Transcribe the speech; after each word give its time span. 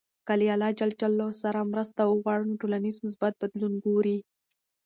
که 0.27 0.33
له 0.39 0.45
الله 0.55 0.69
ج 0.79 0.81
سره 1.41 1.69
مرسته 1.71 2.01
وغواړو، 2.05 2.47
نو 2.49 2.59
ټولنیز 2.61 2.95
مثبت 3.05 3.33
بدلون 3.41 3.73
ګورﻱ. 3.83 4.19